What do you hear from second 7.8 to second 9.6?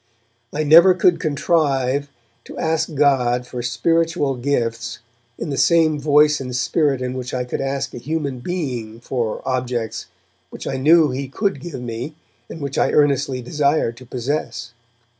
a human being for